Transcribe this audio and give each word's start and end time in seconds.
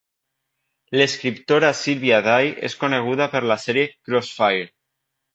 L'escriptora 0.99 1.67
Sylvia 1.79 2.21
Day 2.27 2.49
és 2.69 2.77
coneguda 2.83 3.27
per 3.35 3.41
la 3.51 3.57
sèrie 3.65 3.85
"Crossfire" 4.09 4.65